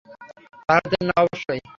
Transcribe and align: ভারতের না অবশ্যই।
ভারতের 0.69 1.01
না 1.07 1.15
অবশ্যই। 1.21 1.61